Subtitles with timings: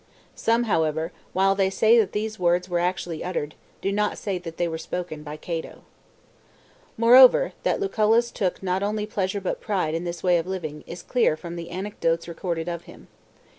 [0.33, 4.57] Some; however, while they say that these words were actually uttered, do not say that
[4.57, 5.67] they were spoken by Cato.
[5.67, 6.93] Siac oL XLI.
[6.97, 11.03] Moreover, that Lucullus took not only pleasure but pride in this way of living, is
[11.03, 13.09] clear from the anecdotes recorded of him.